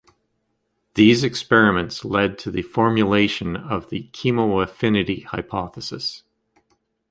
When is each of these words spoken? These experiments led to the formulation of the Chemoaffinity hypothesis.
These 0.95 1.23
experiments 1.23 2.03
led 2.03 2.39
to 2.39 2.49
the 2.49 2.63
formulation 2.63 3.55
of 3.55 3.91
the 3.91 4.09
Chemoaffinity 4.13 5.25
hypothesis. 5.25 6.23